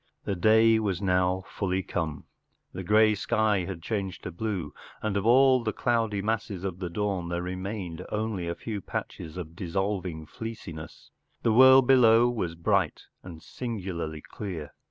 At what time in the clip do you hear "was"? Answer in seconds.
0.79-0.99, 12.31-12.55